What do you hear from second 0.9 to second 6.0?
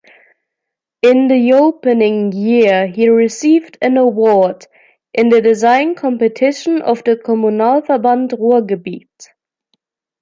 IN the opening year he received an award in the design